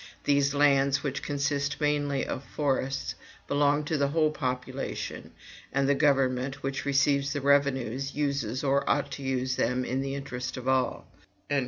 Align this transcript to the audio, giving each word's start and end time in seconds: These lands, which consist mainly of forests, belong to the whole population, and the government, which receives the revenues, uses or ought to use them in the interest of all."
These 0.23 0.55
lands, 0.55 1.03
which 1.03 1.21
consist 1.21 1.79
mainly 1.79 2.25
of 2.25 2.43
forests, 2.43 3.13
belong 3.47 3.83
to 3.83 3.99
the 3.99 4.07
whole 4.07 4.31
population, 4.31 5.31
and 5.71 5.87
the 5.87 5.93
government, 5.93 6.63
which 6.63 6.85
receives 6.85 7.33
the 7.33 7.41
revenues, 7.41 8.15
uses 8.15 8.63
or 8.63 8.83
ought 8.89 9.11
to 9.11 9.21
use 9.21 9.57
them 9.57 9.85
in 9.85 10.01
the 10.01 10.15
interest 10.15 10.57
of 10.57 10.67
all." 10.67 11.05